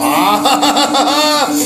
[0.00, 1.48] Ah,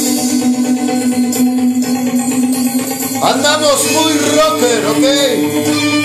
[3.23, 6.00] Andamos muy rocker, ¿ok?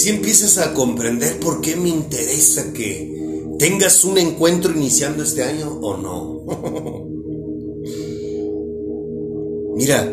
[0.00, 5.78] Si empiezas a comprender por qué me interesa que tengas un encuentro iniciando este año
[5.82, 6.40] o no.
[9.76, 10.10] Mira,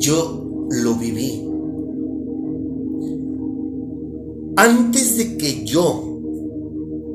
[0.00, 1.48] yo lo viví.
[4.56, 6.20] Antes de que yo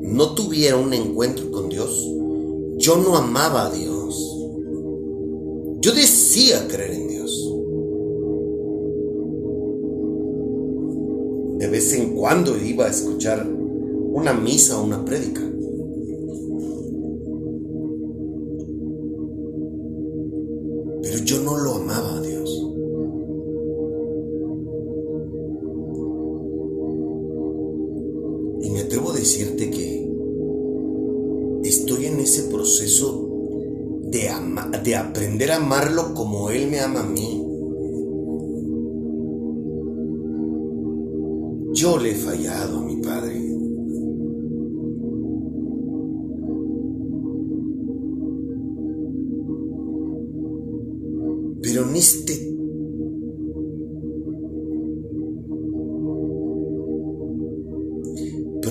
[0.02, 2.04] no tuviera un encuentro con Dios,
[2.78, 4.28] yo no amaba a Dios.
[5.82, 7.05] Yo decía creer en
[11.76, 15.42] vez en cuando iba a escuchar una misa o una prédica.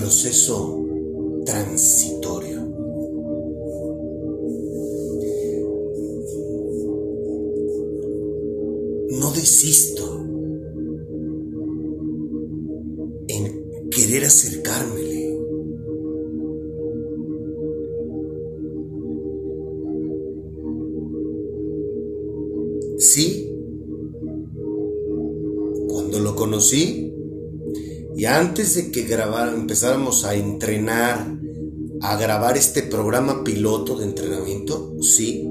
[0.06, 2.45] Proceso transitorio,
[28.36, 31.26] antes de que grabar, empezáramos a entrenar,
[32.02, 35.48] a grabar este programa piloto de entrenamiento, sí,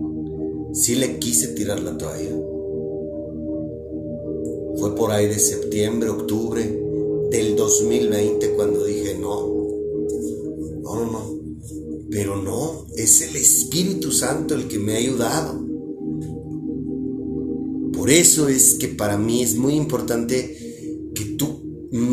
[0.74, 2.36] sí le quise tirar la toalla.
[4.78, 6.80] Fue por ahí de septiembre, octubre
[7.32, 9.48] del 2020 cuando dije, no,
[10.84, 11.36] no, no, no.
[12.12, 15.66] Pero no, es el Espíritu Santo el que me ha ayudado.
[17.94, 20.65] Por eso es que para mí es muy importante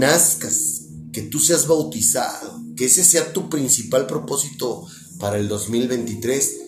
[0.03, 4.85] nazcas, que tú seas bautizado, que ese sea tu principal propósito
[5.21, 6.61] para el 2023.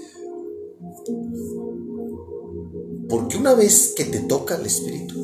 [3.09, 5.17] Porque una vez que te toca el Espíritu,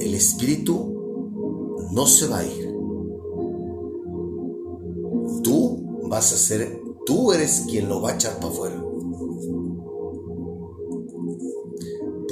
[0.00, 2.74] el Espíritu no se va a ir.
[5.42, 8.83] Tú vas a ser, tú eres quien lo va a echar para afuera.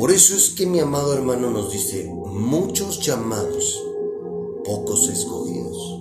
[0.03, 3.81] Por eso es que mi amado hermano nos dice, muchos llamados,
[4.65, 6.01] pocos escogidos.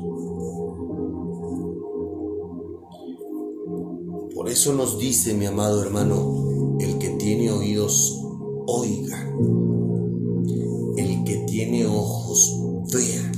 [4.34, 8.20] Por eso nos dice mi amado hermano, el que tiene oídos,
[8.66, 9.22] oiga.
[10.98, 12.60] El que tiene ojos,
[12.92, 13.32] vea.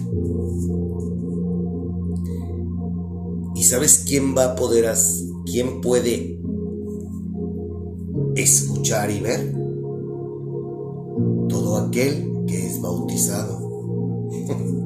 [3.54, 4.95] ¿Y sabes quién va a poder,
[5.45, 6.39] quién puede
[8.38, 9.62] escuchar y ver?
[11.94, 14.83] Aquel que es bautizado.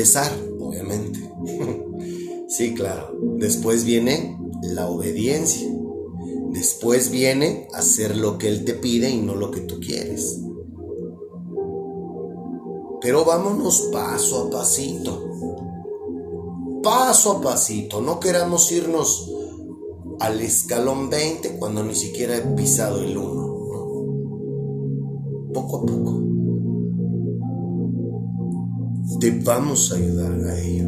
[0.00, 1.20] Empezar, obviamente.
[2.48, 3.14] sí, claro.
[3.36, 5.68] Después viene la obediencia.
[6.52, 10.40] Después viene hacer lo que Él te pide y no lo que tú quieres.
[13.02, 15.22] Pero vámonos paso a pasito.
[16.82, 18.00] Paso a pasito.
[18.00, 19.30] No queramos irnos
[20.18, 23.50] al escalón 20 cuando ni siquiera he pisado el 1.
[25.52, 26.39] Poco a poco.
[29.20, 30.86] Te vamos a ayudar a ello.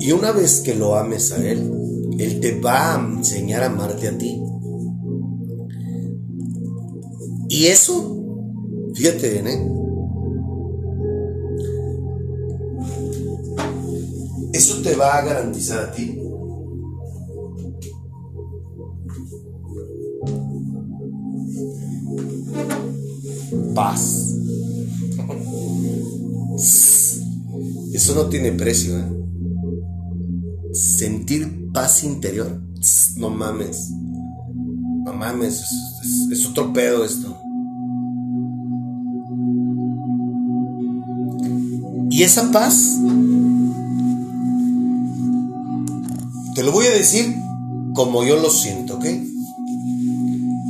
[0.00, 1.70] Y una vez que lo ames a Él,
[2.18, 4.40] Él te va a enseñar a amarte a ti.
[7.48, 8.24] Y eso,
[8.94, 9.72] fíjate bien, ¿eh?
[14.52, 16.27] Eso te va a garantizar a ti
[23.78, 24.34] paz.
[27.92, 29.04] Eso no tiene precio, ¿eh?
[30.72, 32.60] Sentir paz interior,
[33.16, 33.90] no mames.
[35.04, 35.62] No mames,
[36.32, 37.40] es, otro pedo esto.
[42.10, 42.98] Y esa paz,
[46.56, 47.32] te lo voy a decir
[47.94, 49.06] como yo lo siento, ¿ok?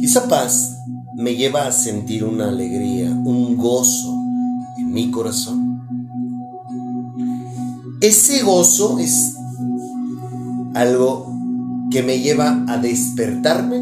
[0.03, 0.78] Esa paz
[1.19, 4.17] me lleva a sentir una alegría, un gozo
[4.79, 5.83] en mi corazón.
[8.01, 9.35] Ese gozo es
[10.75, 11.27] algo
[11.91, 13.81] que me lleva a despertarme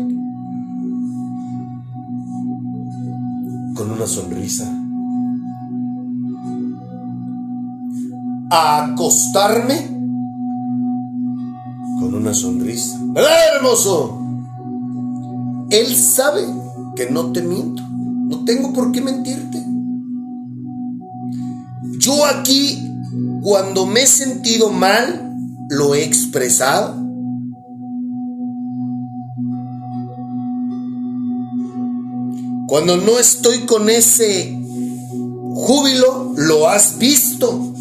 [3.75, 4.73] con una sonrisa,
[8.51, 9.91] a acostarme
[12.01, 12.99] con una sonrisa.
[13.09, 14.23] ¿Verdad, hermoso?
[15.69, 16.66] Él sabe
[16.97, 17.83] que no te miento.
[17.89, 19.63] No tengo por qué mentirte.
[21.99, 22.83] Yo aquí,
[23.43, 25.33] cuando me he sentido mal,
[25.69, 27.07] lo he expresado.
[32.67, 34.59] Cuando no estoy con ese
[35.55, 37.73] júbilo, lo has visto.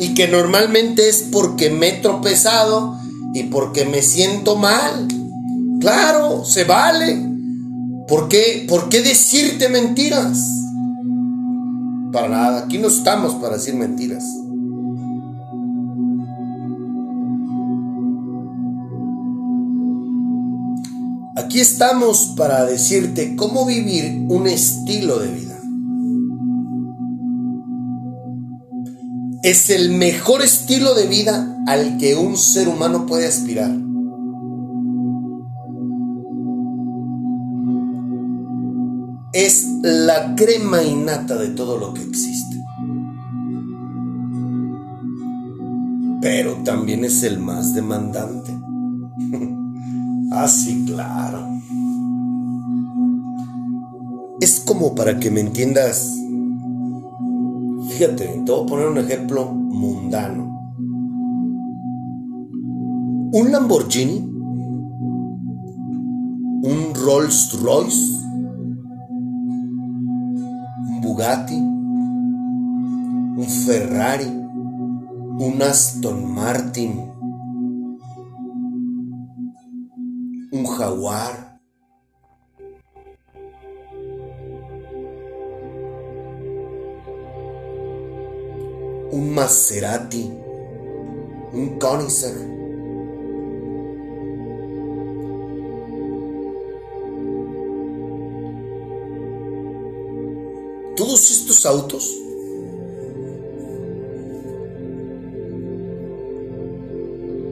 [0.00, 2.98] Y que normalmente es porque me he tropezado
[3.34, 5.06] y porque me siento mal.
[5.80, 7.27] Claro, se vale.
[8.08, 10.48] ¿Por qué, ¿Por qué decirte mentiras?
[12.10, 14.24] Para nada, aquí no estamos para decir mentiras.
[21.36, 25.60] Aquí estamos para decirte cómo vivir un estilo de vida.
[29.42, 33.87] Es el mejor estilo de vida al que un ser humano puede aspirar.
[39.46, 42.56] Es la crema innata de todo lo que existe.
[46.20, 48.52] Pero también es el más demandante.
[50.32, 51.46] ah, sí, claro.
[54.40, 56.12] Es como para que me entiendas.
[57.90, 60.48] Fíjate, te voy a poner un ejemplo mundano.
[63.32, 64.18] Un Lamborghini,
[66.62, 68.17] un Rolls Royce,
[71.08, 76.92] Bugatti, un Ferrari, un Aston Martin,
[80.50, 81.56] un Jaguar.
[89.10, 90.30] Un Maserati,
[91.52, 92.57] un Koenigsegg,
[101.66, 102.14] autos.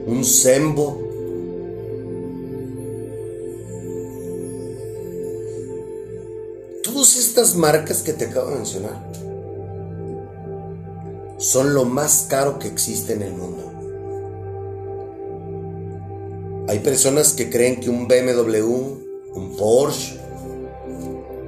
[0.07, 1.03] Un Sembo.
[6.83, 9.13] Todas estas marcas que te acabo de mencionar
[11.39, 13.73] son lo más caro que existe en el mundo.
[16.69, 18.97] Hay personas que creen que un BMW
[19.37, 20.19] un Porsche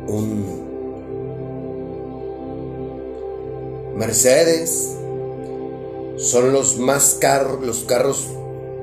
[0.07, 0.48] un
[3.99, 4.91] Mercedes
[6.19, 8.29] son los más caros, los carros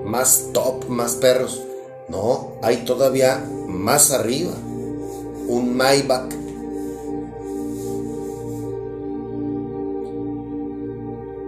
[0.04, 1.62] más top, más perros.
[2.10, 4.52] No, hay todavía más arriba.
[5.48, 6.34] Un Maybach.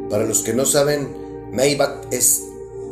[0.10, 1.10] Para los que no saben,
[1.52, 2.44] Maybach es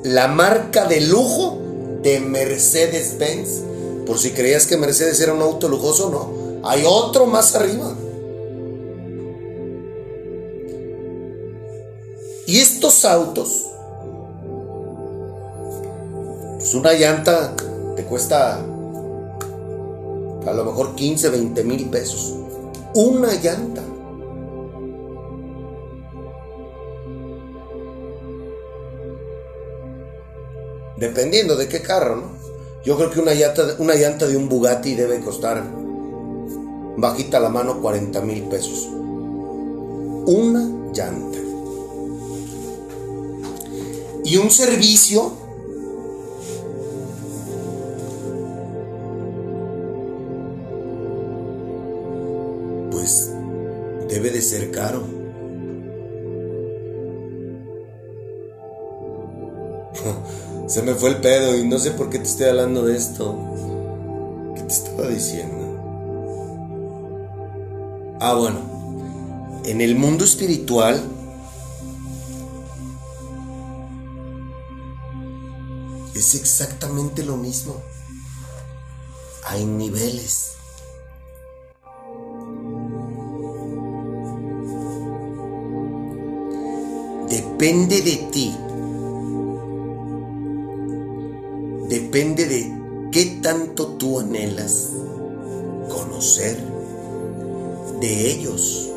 [0.03, 1.57] la marca de lujo
[2.01, 3.61] de Mercedes-Benz.
[4.05, 6.67] Por si creías que Mercedes era un auto lujoso, no.
[6.67, 7.95] Hay otro más arriba.
[12.87, 13.65] Estos autos,
[16.57, 17.55] pues una llanta
[17.95, 18.59] te cuesta
[20.45, 22.35] a lo mejor 15, 20 mil pesos.
[22.93, 23.81] Una llanta.
[30.97, 32.35] Dependiendo de qué carro, ¿no?
[32.83, 35.63] Yo creo que una llanta, una llanta de un Bugatti debe costar
[36.97, 38.87] bajita la mano 40 mil pesos.
[40.27, 41.44] Una llanta
[44.25, 45.31] y un servicio
[52.91, 53.31] pues
[54.09, 55.03] debe de ser caro.
[60.67, 63.37] Se me fue el pedo y no sé por qué te estoy hablando de esto.
[64.55, 65.77] ¿Qué te estaba diciendo?
[68.19, 68.57] Ah, bueno.
[69.65, 70.99] En el mundo espiritual
[76.15, 77.75] es exactamente lo mismo.
[79.43, 80.53] Hay niveles.
[87.29, 88.55] Depende de ti.
[91.89, 94.89] Depende de qué tanto tú anhelas
[95.89, 96.57] conocer
[97.99, 98.89] de ellos.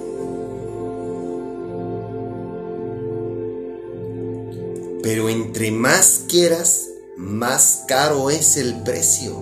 [5.03, 6.88] Pero entre más quieras,
[7.19, 9.35] más caro es el precio.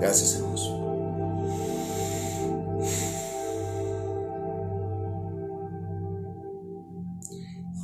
[0.00, 0.74] Gracias, hermoso.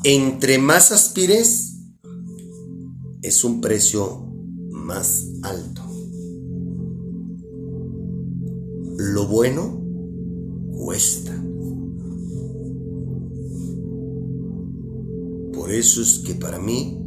[0.04, 1.78] Entre más aspires,
[3.22, 4.28] es un precio
[4.70, 5.82] más alto.
[9.02, 9.80] lo bueno
[10.72, 11.32] cuesta.
[15.52, 17.01] Por eso es que para mí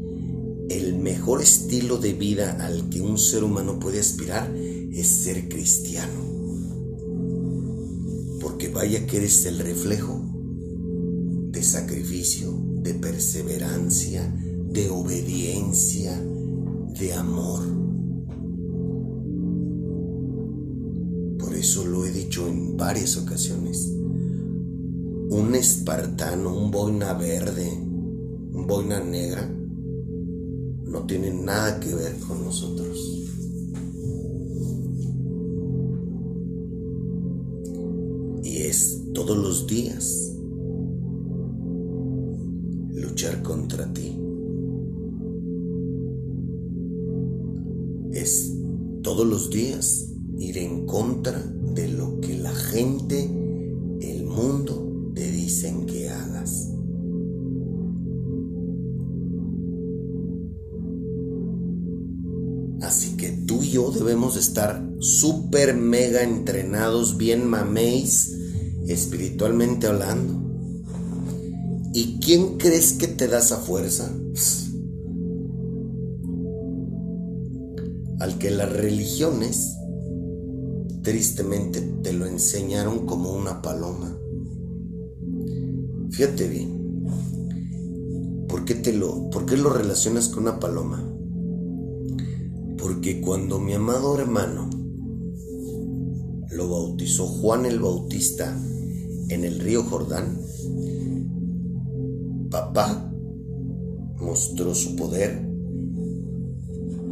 [1.26, 6.22] mejor estilo de vida al que un ser humano puede aspirar es ser cristiano.
[8.40, 10.24] Porque vaya que eres el reflejo
[11.50, 14.32] de sacrificio, de perseverancia,
[14.70, 17.64] de obediencia, de amor.
[21.40, 23.88] Por eso lo he dicho en varias ocasiones.
[25.32, 29.50] Un espartano, un boina verde, un boina negra,
[30.96, 32.98] no tiene nada que ver con nosotros.
[38.46, 40.32] Y es todos los días
[42.94, 44.18] luchar contra ti.
[48.14, 48.54] Es
[49.04, 51.42] todos los días ir en contra
[51.74, 53.05] de lo que la gente,
[65.06, 68.36] súper mega entrenados, bien maméis,
[68.88, 70.42] espiritualmente hablando.
[71.94, 74.12] ¿Y quién crees que te da esa fuerza?
[78.20, 79.76] Al que las religiones
[81.04, 84.18] tristemente te lo enseñaron como una paloma.
[86.10, 86.76] Fíjate bien.
[88.48, 91.08] ¿Por qué, te lo, ¿Por qué lo relacionas con una paloma?
[92.78, 94.75] Porque cuando mi amado hermano
[96.56, 98.58] lo bautizó Juan el Bautista
[99.30, 100.40] en el río Jordán,
[102.50, 103.12] papá
[104.20, 105.46] mostró su poder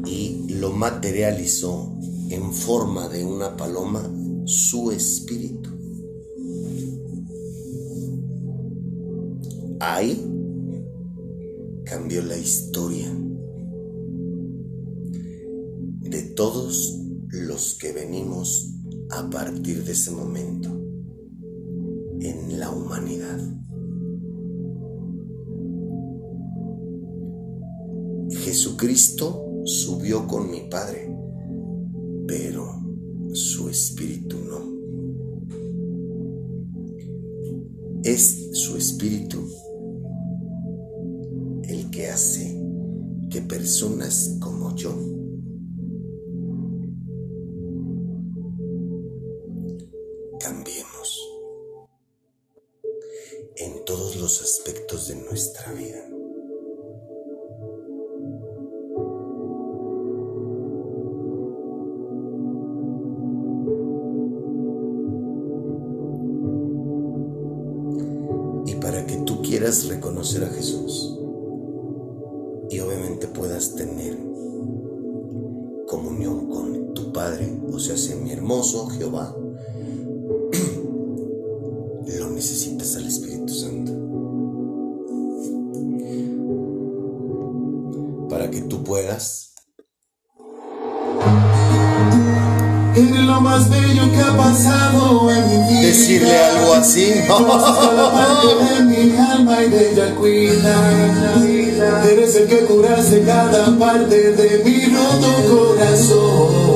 [0.05, 1.93] y lo materializó
[2.29, 4.09] en forma de una paloma
[4.45, 5.69] su espíritu.
[9.79, 10.25] Ahí
[11.83, 13.11] cambió la historia
[15.99, 18.73] de todos los que venimos
[19.15, 20.69] a partir de ese momento
[22.19, 23.39] en la humanidad.
[28.31, 31.15] Jesucristo subió con mi Padre,
[32.27, 32.81] pero
[33.33, 34.73] su espíritu no.
[38.03, 39.47] Es su espíritu
[41.63, 42.59] el que hace
[43.29, 45.12] que personas como yo
[97.51, 97.87] así.
[97.87, 100.75] Cada parte de mi alma y de ella cuida.
[102.09, 106.73] Eres el que curaste cada parte de mi roto corazón.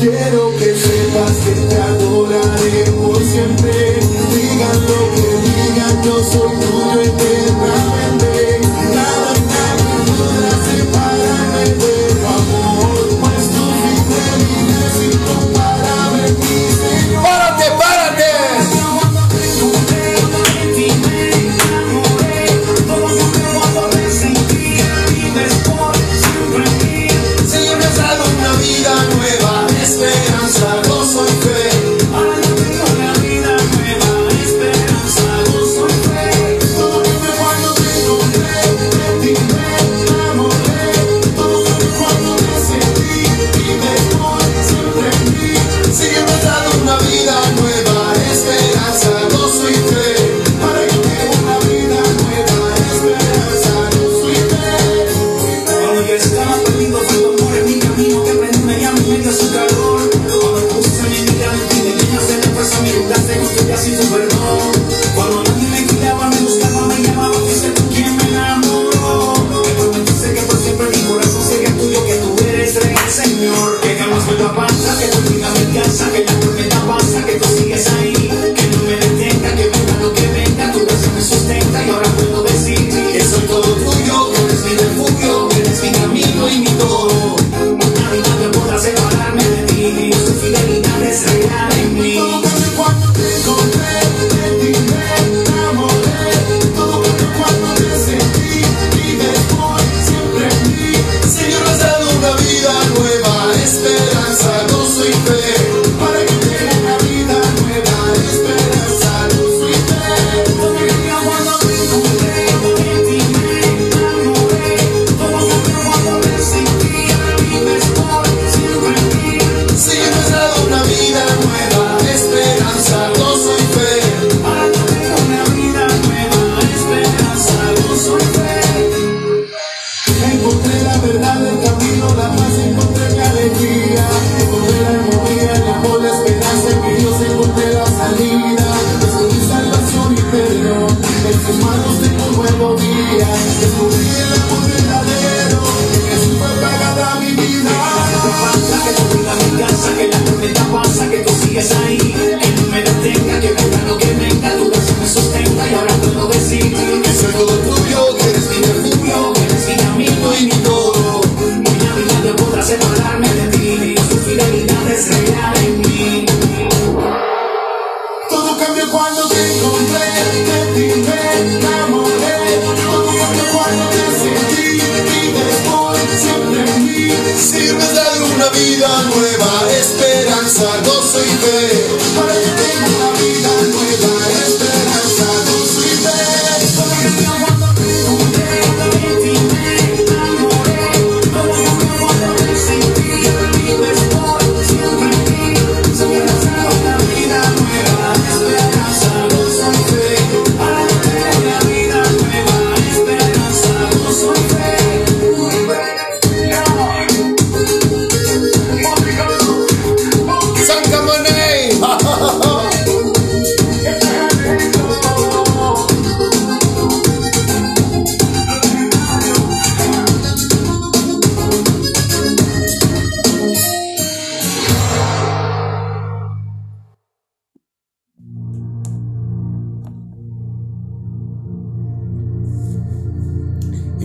[0.00, 3.72] Quiero que sepas que te adoraré por siempre.
[4.34, 7.39] Digan lo que digan, yo soy tuyo eternamente.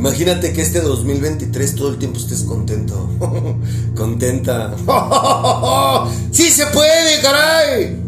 [0.06, 3.10] Imagínate que este 2023 todo el tiempo estés contento.
[3.96, 4.76] Contenta.
[6.32, 8.00] ¡Sí se puede, caray!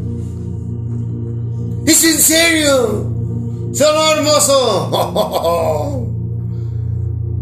[1.88, 3.10] ¡Es en serio!
[3.74, 6.04] ¡Solo hermoso!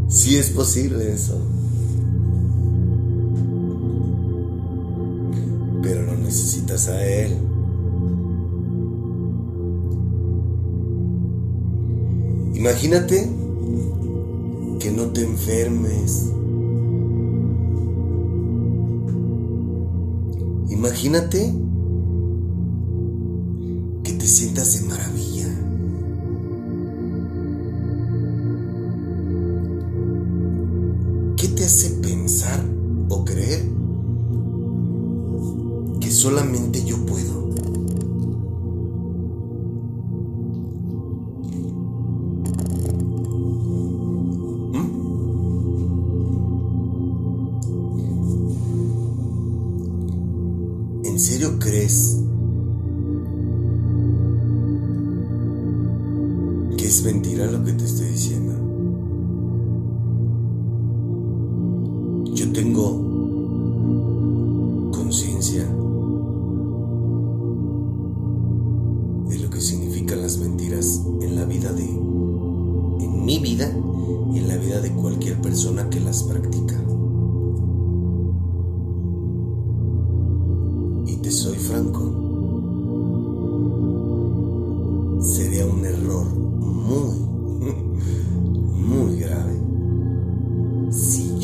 [0.07, 1.37] Sí es posible eso.
[5.83, 7.37] Pero no necesitas a él.
[12.53, 13.44] Imagínate
[14.85, 16.31] que no te enfermes.
[20.69, 21.51] Imagínate
[24.03, 25.34] que te sientas de maravilla.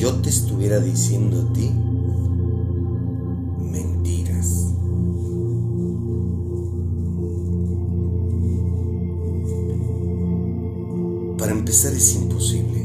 [0.01, 1.69] Yo te estuviera diciendo a ti
[3.71, 4.73] mentiras.
[11.37, 12.79] Para empezar es imposible.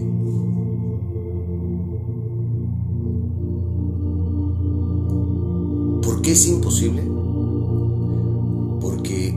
[6.02, 7.02] ¿Por qué es imposible?
[8.78, 9.32] Porque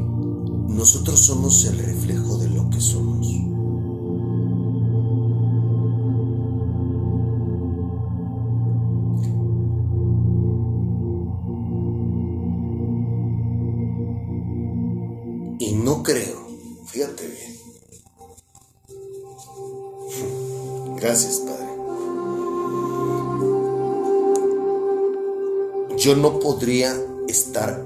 [0.68, 1.80] nosotros somos el
[26.50, 27.86] podría estar...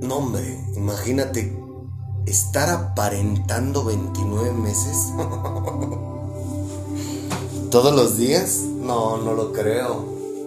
[0.00, 1.56] No, hombre, imagínate
[2.26, 4.96] estar aparentando 29 meses.
[7.70, 8.64] ¿Todos los días?
[8.80, 10.04] No, no lo creo.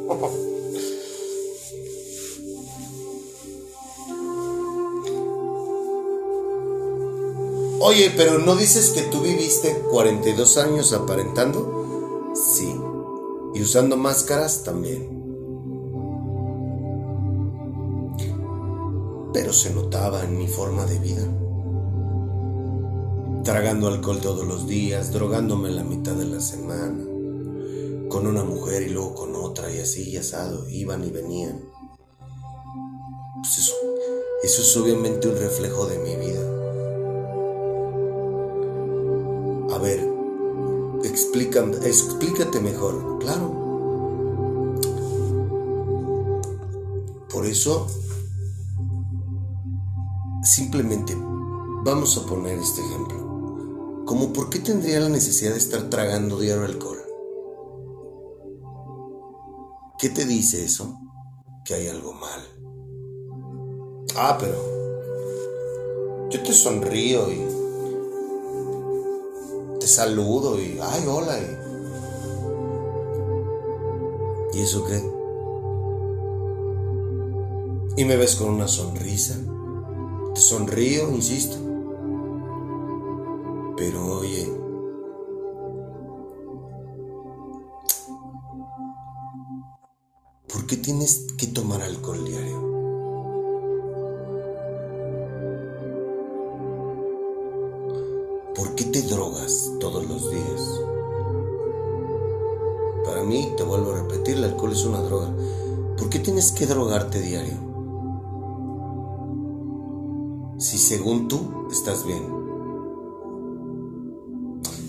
[7.79, 12.33] Oye, pero ¿no dices que tú viviste 42 años aparentando?
[12.35, 12.75] Sí.
[13.53, 15.20] Y usando máscaras también.
[19.61, 21.21] Se notaba en mi forma de vida.
[23.43, 27.03] Tragando alcohol todos los días, drogándome la mitad de la semana.
[28.09, 30.67] Con una mujer y luego con otra y así y asado.
[30.67, 31.61] Iban y venían.
[33.43, 33.75] Pues eso,
[34.41, 36.41] eso es obviamente un reflejo de mi vida.
[39.75, 40.09] A ver,
[41.03, 43.19] explícame, explícate mejor.
[43.19, 43.59] Claro.
[47.29, 47.85] Por eso,
[50.43, 51.15] simplemente
[51.83, 54.03] vamos a poner este ejemplo.
[54.05, 56.97] Como por qué tendría la necesidad de estar tragando diario alcohol.
[59.99, 60.99] ¿Qué te dice eso?
[61.63, 62.41] Que hay algo mal.
[64.15, 64.57] Ah, pero
[66.29, 67.41] yo te sonrío y
[69.79, 71.37] te saludo y, ay, hola.
[74.53, 74.97] ¿Y, ¿y eso qué?
[77.97, 79.37] Y me ves con una sonrisa.
[80.33, 81.57] Te sonrío, insisto.
[83.75, 84.47] Pero oye,
[90.47, 92.61] ¿por qué tienes que tomar alcohol diario?
[98.55, 100.81] ¿Por qué te drogas todos los días?
[103.03, 105.33] Para mí, te vuelvo a repetir, el alcohol es una droga.
[105.97, 107.70] ¿Por qué tienes que drogarte diario?
[110.91, 112.21] Según tú estás bien.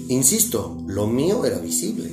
[0.09, 2.11] Insisto, lo mío era visible.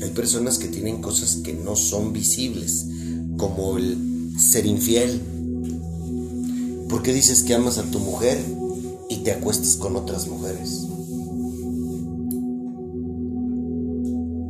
[0.00, 2.86] Hay personas que tienen cosas que no son visibles,
[3.36, 3.98] como el
[4.38, 5.20] ser infiel.
[6.88, 8.38] ¿Por qué dices que amas a tu mujer
[9.08, 10.86] y te acuestas con otras mujeres?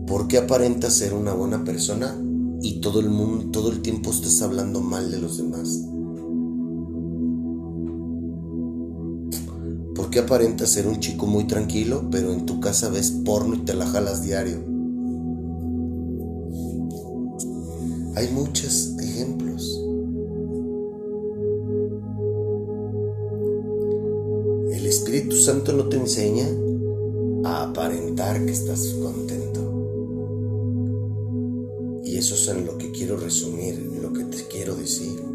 [0.07, 2.15] ¿Por qué aparentas ser una buena persona
[2.61, 5.94] y todo el mundo, todo el tiempo estás hablando mal de los demás?
[10.15, 13.65] ¿Por qué aparentas ser un chico muy tranquilo, pero en tu casa ves porno y
[13.65, 14.59] te la jalas diario?
[18.15, 19.77] Hay muchos ejemplos.
[24.71, 26.47] El Espíritu Santo no te enseña
[27.43, 29.63] a aparentar que estás contento.
[32.05, 35.34] Y eso es en lo que quiero resumir, lo que te quiero decir.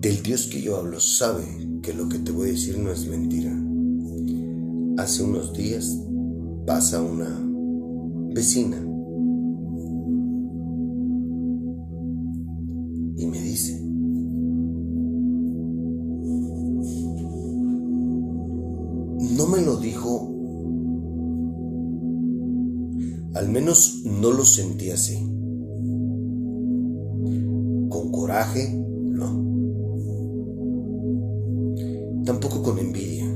[0.00, 1.44] Del Dios que yo hablo sabe
[1.82, 3.52] que lo que te voy a decir no es mentira.
[4.96, 5.94] Hace unos días
[6.64, 7.28] pasa una
[8.32, 8.78] vecina
[13.14, 13.78] y me dice,
[19.36, 20.34] no me lo dijo,
[23.34, 25.18] al menos no lo sentí así.
[27.90, 28.80] Con coraje,
[32.30, 33.26] Tampoco con envidia.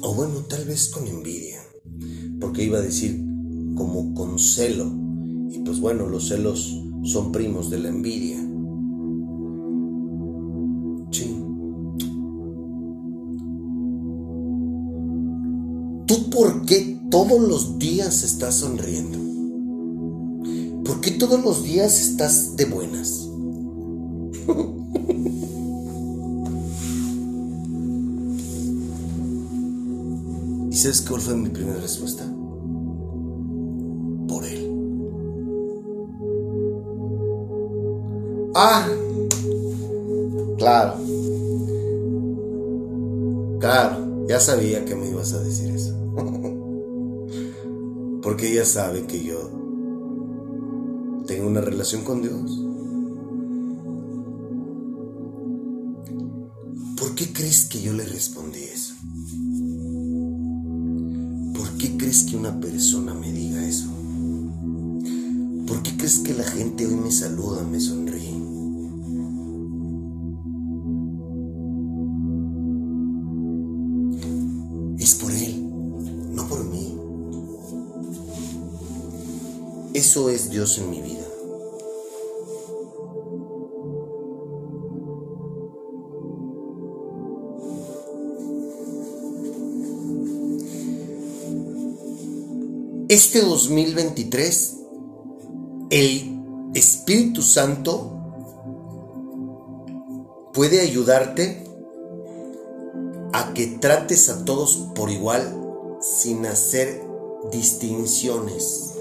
[0.00, 1.60] O bueno, tal vez con envidia.
[2.40, 3.22] Porque iba a decir
[3.76, 4.90] como con celo.
[5.50, 8.41] Y pues bueno, los celos son primos de la envidia.
[17.12, 19.18] Todos los días estás sonriendo?
[20.82, 23.28] ¿Por qué todos los días estás de buenas?
[30.70, 32.24] ¿Y sabes cuál fue mi primera respuesta?
[34.26, 34.70] Por él.
[38.54, 38.88] Ah,
[40.56, 40.94] claro.
[43.60, 46.01] Claro, ya sabía que me ibas a decir eso.
[48.32, 49.36] Porque ella sabe que yo
[51.26, 52.64] tengo una relación con Dios.
[56.96, 58.94] ¿Por qué crees que yo le respondí eso?
[61.54, 63.90] ¿Por qué crees que una persona me diga eso?
[65.66, 68.11] ¿Por qué crees que la gente hoy me saluda, me sonríe?
[80.12, 81.26] Eso es Dios en mi vida.
[93.08, 94.76] Este 2023,
[95.88, 96.42] el
[96.74, 98.12] Espíritu Santo
[100.52, 101.64] puede ayudarte
[103.32, 107.02] a que trates a todos por igual sin hacer
[107.50, 108.91] distinciones.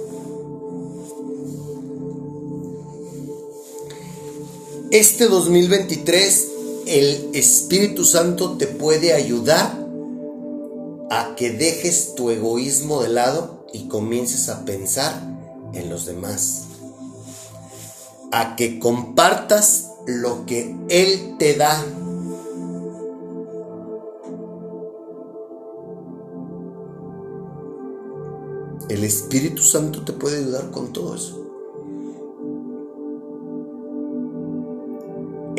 [4.92, 6.50] Este 2023
[6.86, 9.88] el Espíritu Santo te puede ayudar
[11.10, 15.14] a que dejes tu egoísmo de lado y comiences a pensar
[15.74, 16.64] en los demás.
[18.34, 21.86] A que compartas lo que Él te da.
[28.90, 31.51] El Espíritu Santo te puede ayudar con todo eso.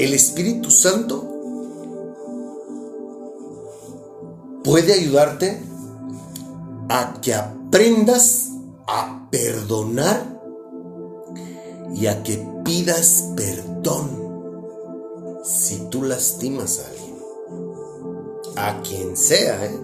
[0.02, 1.22] El Espíritu Santo
[4.64, 5.62] puede ayudarte
[6.88, 8.48] a que aprendas
[8.88, 10.40] a perdonar
[11.94, 14.10] y a que pidas perdón
[15.44, 17.16] si tú lastimas a alguien.
[18.56, 19.80] A quien sea, ¿eh?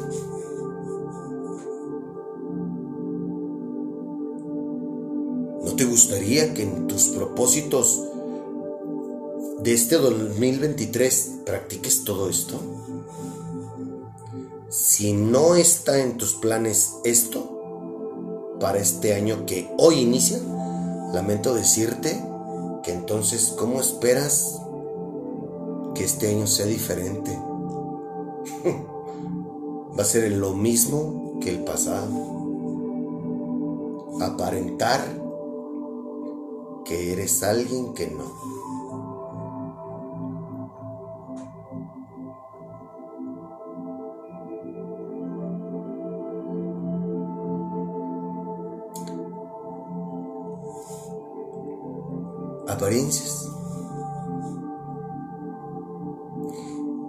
[5.64, 8.07] ¿No te gustaría que en tus propósitos
[9.68, 12.58] de este 2023 practiques todo esto?
[14.70, 20.38] Si no está en tus planes esto, para este año que hoy inicia,
[21.12, 22.18] lamento decirte
[22.82, 24.58] que entonces, ¿cómo esperas
[25.94, 27.38] que este año sea diferente?
[29.98, 32.08] Va a ser lo mismo que el pasado.
[34.22, 35.04] Aparentar
[36.86, 38.57] que eres alguien que no.
[52.88, 53.46] Apariencias.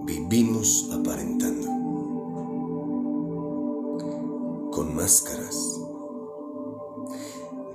[0.03, 1.67] Vivimos aparentando,
[4.71, 5.79] con máscaras,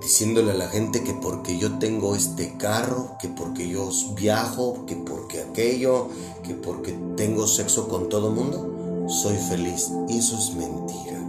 [0.01, 4.95] diciéndole a la gente que porque yo tengo este carro, que porque yo viajo, que
[4.95, 6.09] porque aquello,
[6.43, 9.89] que porque tengo sexo con todo mundo, soy feliz.
[10.09, 11.21] Eso es mentira.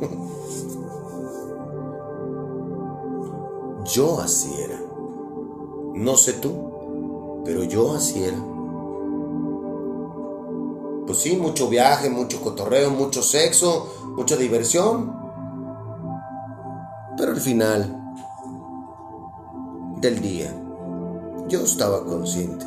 [3.84, 4.81] Yo así era.
[5.94, 8.38] No sé tú, pero yo así era.
[11.06, 15.14] Pues sí, mucho viaje, mucho cotorreo, mucho sexo, mucha diversión.
[17.16, 18.14] Pero al final
[20.00, 20.54] del día,
[21.48, 22.64] yo estaba consciente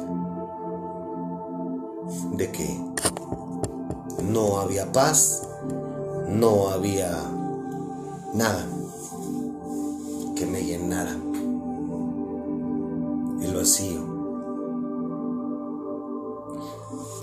[2.34, 2.80] de que
[4.24, 5.48] no había paz,
[6.28, 7.24] no había
[8.34, 8.68] nada
[10.36, 11.18] que me llenara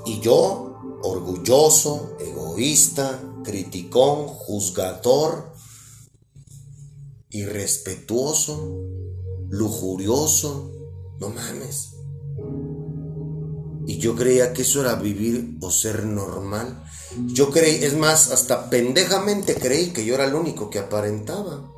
[0.05, 5.53] Y yo, orgulloso, egoísta, criticón, juzgador,
[7.31, 8.89] irrespetuoso,
[9.51, 10.73] lujurioso,
[11.21, 11.91] no mames.
[13.87, 16.85] Y yo creía que eso era vivir o ser normal.
[17.27, 21.71] Yo creí, es más, hasta pendejamente creí que yo era el único que aparentaba.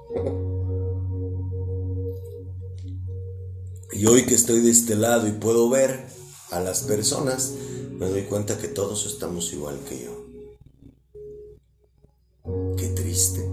[3.95, 6.07] Y hoy que estoy de este lado y puedo ver
[6.51, 7.53] a las personas,
[7.93, 10.25] me doy cuenta que todos estamos igual que yo.
[12.77, 13.49] Qué triste.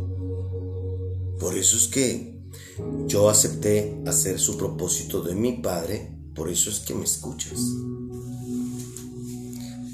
[1.39, 2.41] Por eso es que
[3.05, 7.59] yo acepté hacer su propósito de mi padre, por eso es que me escuchas.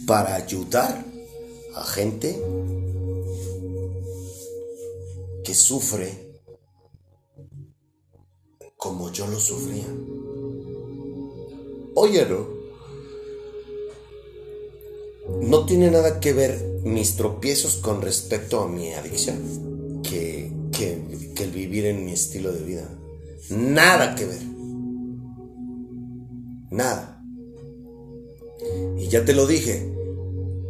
[0.05, 1.05] Para ayudar
[1.75, 2.41] a gente
[5.43, 6.26] que sufre
[8.77, 9.87] como yo lo sufría.
[11.95, 12.25] Oye,
[15.41, 15.65] ¿no?
[15.65, 21.85] Tiene nada que ver mis tropiezos con respecto a mi adicción que, que el vivir
[21.85, 22.89] en mi estilo de vida.
[23.49, 24.41] Nada que ver.
[26.69, 27.23] Nada.
[28.97, 29.93] Y ya te lo dije,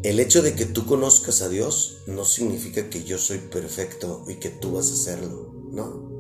[0.04, 4.36] el hecho de que tú conozcas a Dios no significa que yo soy perfecto y
[4.36, 6.17] que tú vas a hacerlo, ¿no?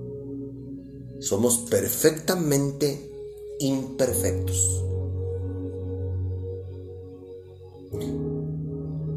[1.19, 3.11] Somos perfectamente
[3.59, 4.83] imperfectos.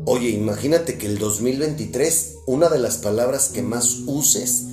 [0.07, 4.65] Oye, imagínate que el 2023 una de las palabras que más uses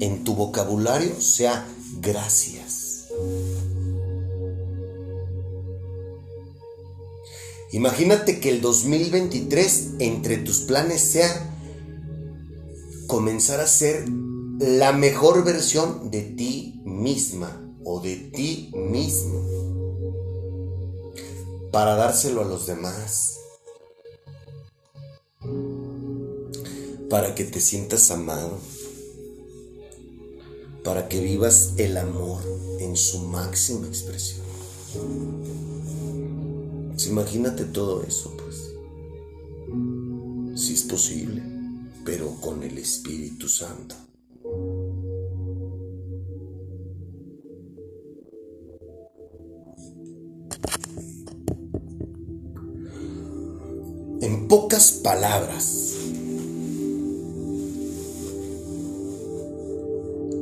[0.00, 1.66] en tu vocabulario sea
[2.00, 3.06] gracias.
[7.72, 11.56] Imagínate que el 2023 entre tus planes sea
[13.08, 14.04] comenzar a ser
[14.58, 19.42] la mejor versión de ti misma o de ti mismo
[21.72, 23.40] para dárselo a los demás
[27.14, 28.58] para que te sientas amado,
[30.82, 32.42] para que vivas el amor
[32.80, 34.44] en su máxima expresión.
[36.90, 38.72] Pues imagínate todo eso, pues.
[40.60, 41.40] Si es posible,
[42.04, 43.94] pero con el Espíritu Santo.
[54.24, 55.96] En pocas palabras,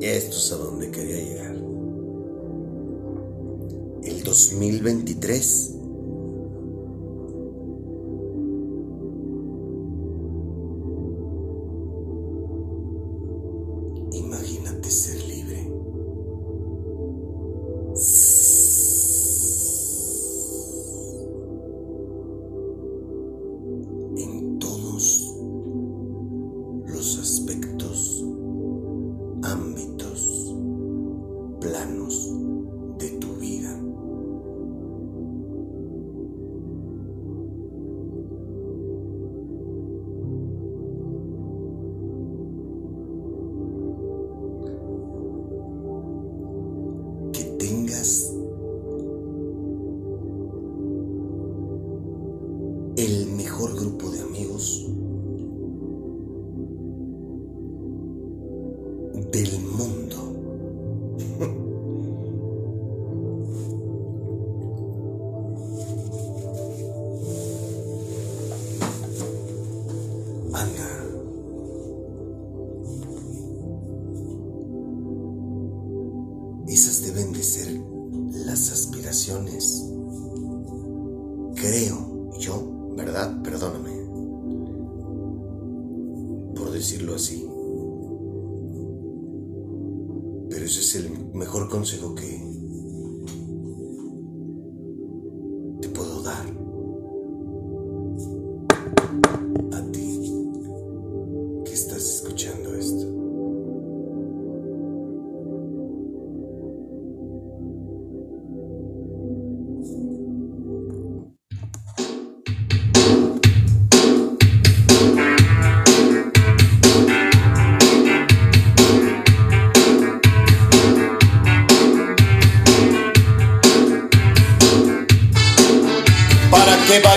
[0.00, 1.56] esto es a donde quería llegar.
[4.04, 5.71] El 2023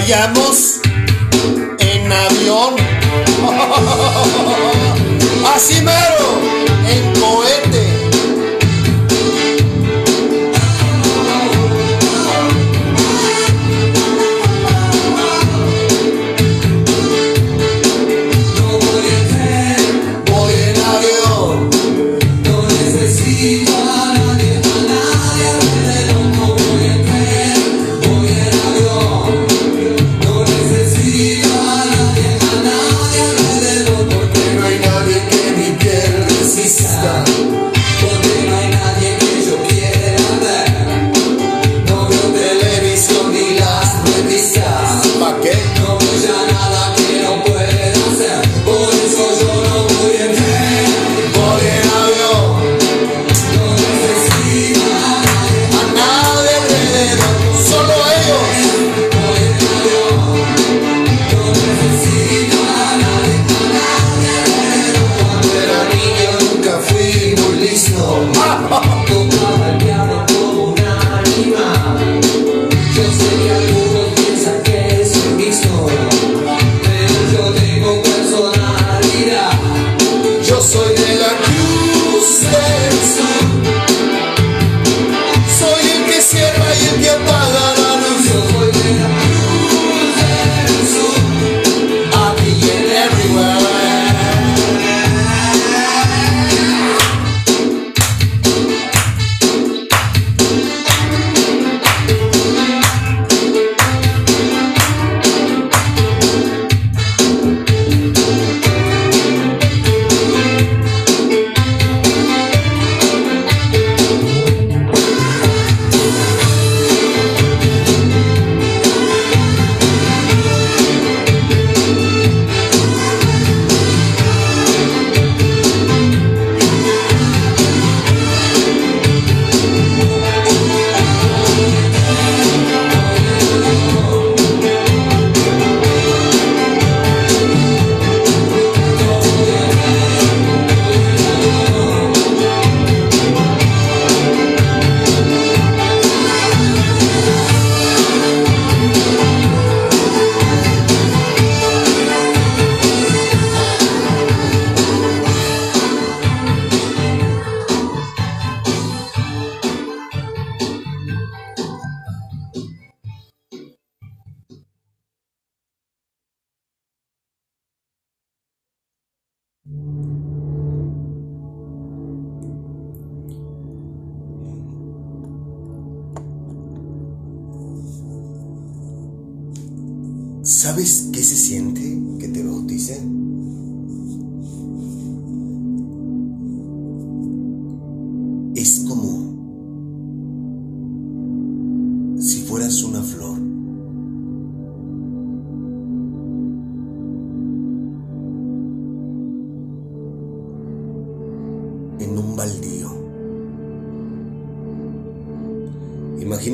[0.06, 0.75] vayamos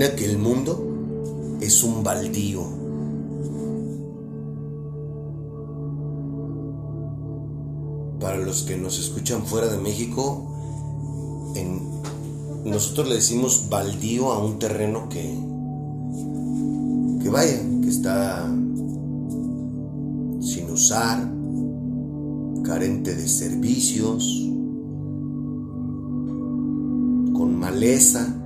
[0.10, 2.64] que el mundo es un baldío.
[8.20, 10.47] Para los que nos escuchan fuera de México,
[12.66, 15.38] nosotros le decimos baldío a un terreno que,
[17.22, 18.47] que vaya, que está
[20.41, 21.32] sin usar,
[22.64, 24.49] carente de servicios,
[27.34, 28.41] con maleza.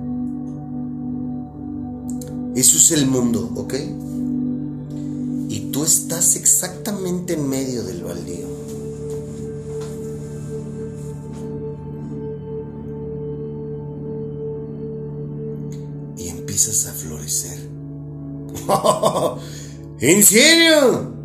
[2.56, 3.74] Eso es el mundo, ¿ok?
[5.50, 8.46] Y tú estás exactamente en medio del baldío.
[16.16, 17.58] Y empiezas a florecer.
[20.00, 21.15] ¿En serio?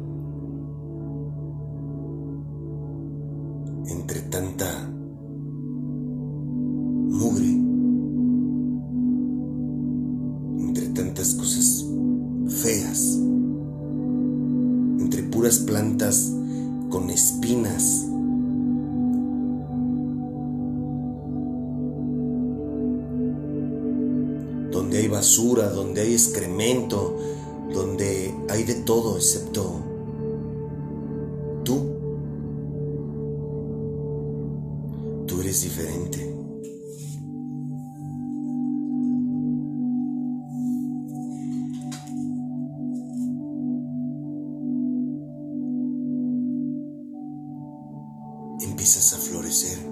[48.81, 49.90] Empiezas a florecer.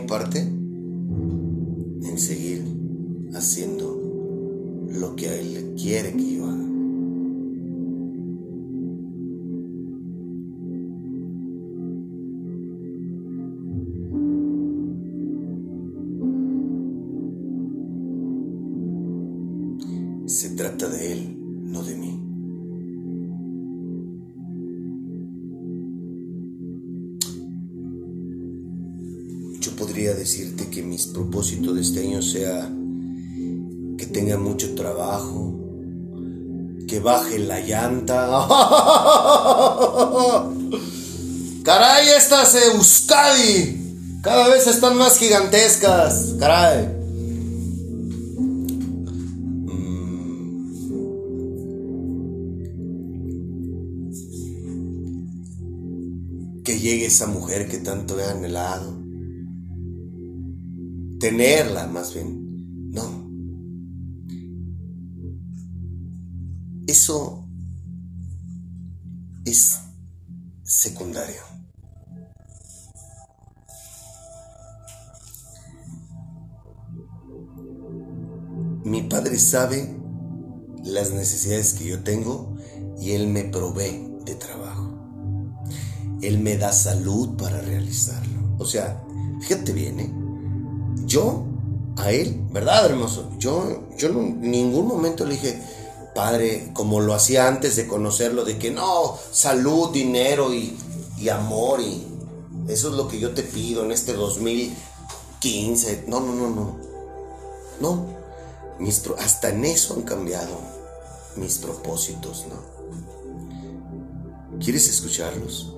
[0.00, 0.38] Mi parte?
[0.40, 2.64] En seguir
[3.34, 4.00] haciendo
[4.90, 6.67] lo que a él quiere que yo haga.
[36.88, 38.28] Que baje la llanta.
[41.64, 43.78] Caray, estas Euskadi
[44.22, 46.34] cada vez están más gigantescas.
[46.38, 46.96] Caray.
[56.64, 58.98] que llegue esa mujer que tanto he anhelado.
[61.18, 62.92] Tenerla, más bien.
[62.92, 63.27] No.
[66.88, 67.44] Eso
[69.44, 69.78] es
[70.62, 71.42] secundario.
[78.84, 80.00] Mi padre sabe
[80.82, 82.56] las necesidades que yo tengo
[82.98, 84.88] y él me provee de trabajo.
[86.22, 88.56] Él me da salud para realizarlo.
[88.58, 89.04] O sea,
[89.42, 90.12] fíjate bien, ¿eh?
[91.04, 91.44] Yo
[91.98, 93.30] a él, ¿verdad, hermoso?
[93.38, 95.60] Yo, yo en ningún momento le dije,
[96.18, 100.76] padre, como lo hacía antes de conocerlo, de que no, salud, dinero y,
[101.28, 102.04] amor y
[102.66, 106.06] eso es lo que yo te pido en este 2015.
[106.08, 106.76] No, no, no, no.
[107.80, 108.18] No.
[109.18, 110.58] Hasta en eso han cambiado
[111.36, 112.56] mis propósitos, ¿no?
[114.58, 115.72] ¿Quieres escucharlos?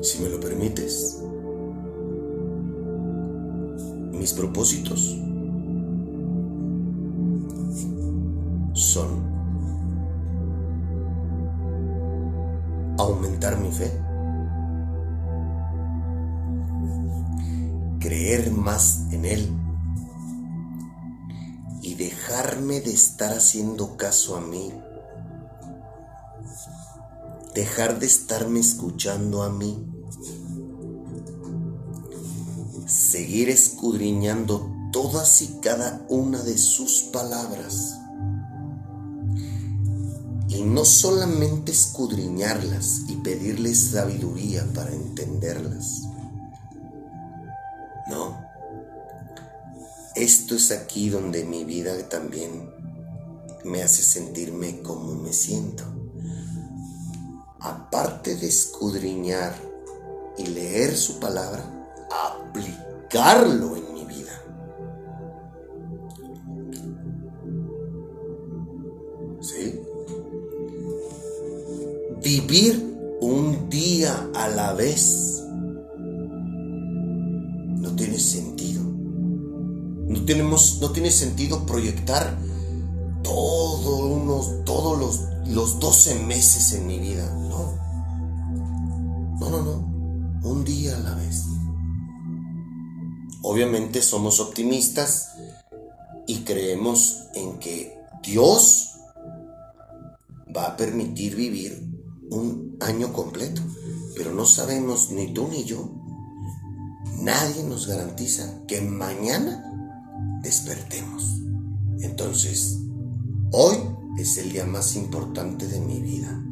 [0.00, 1.18] Si me lo permites.
[4.12, 5.18] Mis propósitos
[8.92, 9.32] son
[12.98, 13.90] aumentar mi fe,
[18.00, 19.58] creer más en Él.
[21.80, 24.72] Y dejarme de estar haciendo caso a mí,
[27.54, 29.84] dejar de estarme escuchando a mí,
[32.86, 38.01] seguir escudriñando todas y cada una de sus palabras.
[40.64, 46.02] No solamente escudriñarlas y pedirles sabiduría para entenderlas.
[48.08, 48.40] No.
[50.14, 52.70] Esto es aquí donde mi vida también
[53.64, 55.82] me hace sentirme como me siento.
[57.58, 59.54] Aparte de escudriñar
[60.38, 61.64] y leer su palabra,
[62.10, 63.76] aplicarlo
[72.32, 75.44] Vivir un día a la vez
[77.76, 78.82] no tiene sentido.
[78.84, 82.38] No, tenemos, no tiene sentido proyectar
[83.22, 85.20] todo unos, todos los,
[85.54, 87.30] los 12 meses en mi vida.
[87.50, 87.76] No.
[89.38, 90.48] No, no, no.
[90.48, 91.44] Un día a la vez.
[93.42, 95.34] Obviamente somos optimistas
[96.26, 98.92] y creemos en que Dios
[100.56, 101.91] va a permitir vivir
[102.32, 103.60] un año completo,
[104.16, 105.88] pero no sabemos ni tú ni yo,
[107.18, 109.62] nadie nos garantiza que mañana
[110.42, 111.40] despertemos.
[112.00, 112.78] Entonces,
[113.52, 113.76] hoy
[114.18, 116.42] es el día más importante de mi vida.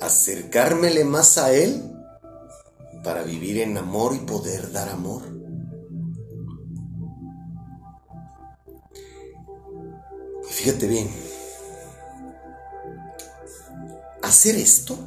[0.00, 1.82] Acercármele más a Él
[3.02, 5.37] para vivir en amor y poder dar amor.
[10.58, 11.08] Fíjate bien,
[14.24, 14.98] hacer esto,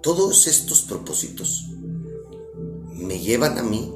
[0.00, 1.68] todos estos propósitos,
[2.94, 3.92] me llevan a mí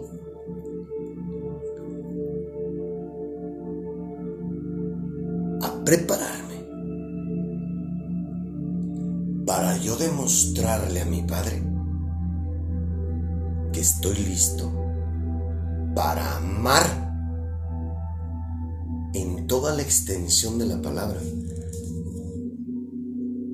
[5.62, 6.66] a prepararme
[9.46, 11.62] para yo demostrarle a mi Padre
[13.72, 14.70] que estoy listo
[15.94, 17.11] para amar
[19.14, 21.20] en toda la extensión de la palabra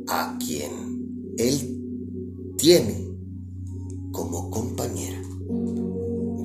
[0.09, 3.09] a quien Él tiene
[4.13, 5.23] como compañera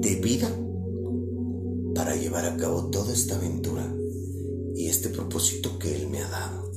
[0.02, 0.50] de vida
[1.96, 3.96] para llevar a cabo toda esta aventura
[4.76, 6.72] y este propósito que Él me ha dado.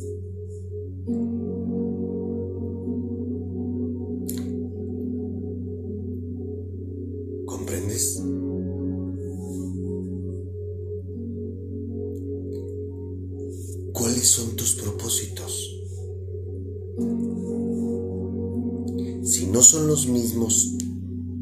[19.27, 20.77] Si no son los mismos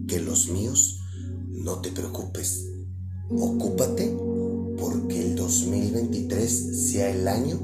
[0.09, 1.01] que los míos,
[1.51, 2.67] no te preocupes.
[3.31, 4.17] Ocúpate
[4.79, 6.51] porque el 2023
[6.91, 7.61] sea el año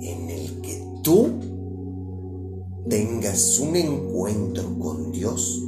[0.00, 1.26] en el que tú
[2.88, 5.60] tengas un encuentro con Dios,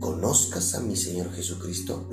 [0.00, 2.08] conozcas a mi Señor Jesucristo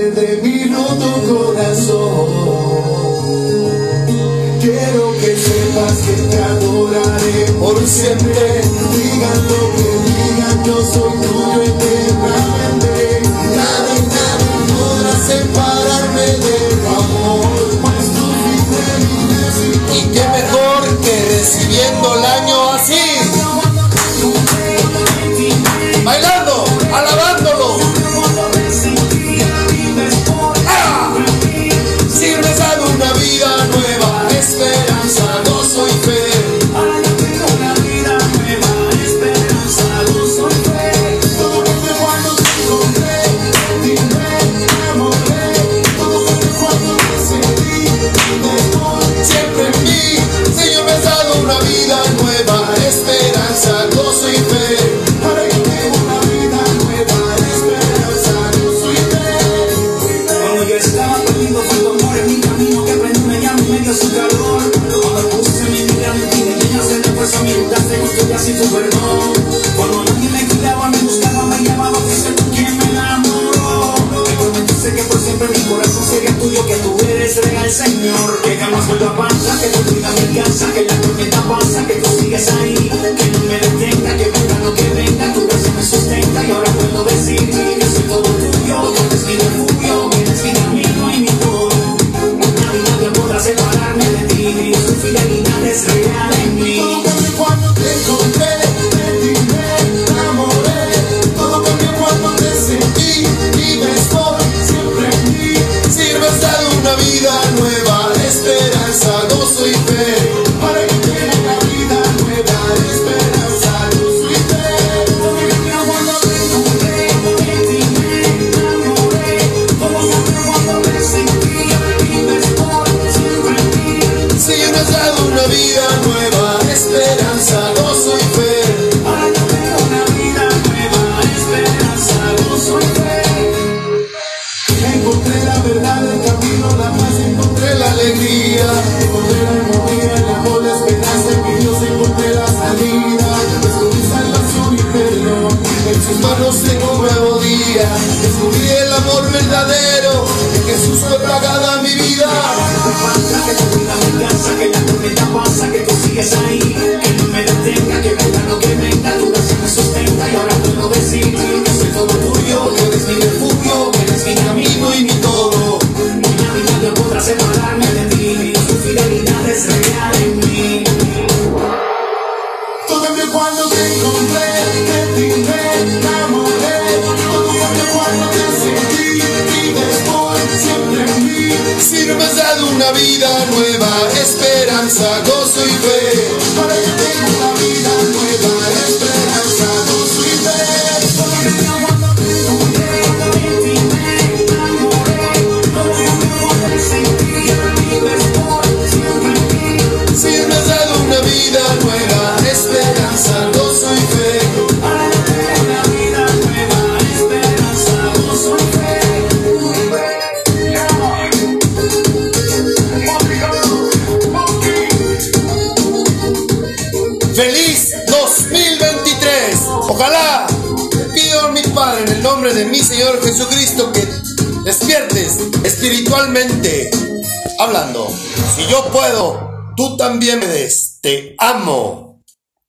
[0.00, 2.28] de mi roto corazón.
[4.60, 8.27] Quiero que sepas que te adoraré por siempre.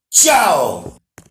[0.10, 0.30] Si